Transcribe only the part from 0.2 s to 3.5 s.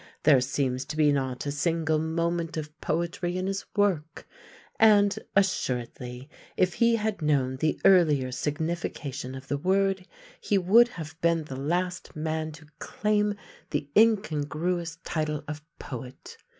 There seems to be not a single moment of poetry in